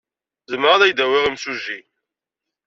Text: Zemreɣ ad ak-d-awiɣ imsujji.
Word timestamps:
Zemreɣ 0.51 0.71
ad 0.73 0.83
ak-d-awiɣ 0.83 1.23
imsujji. 1.25 1.79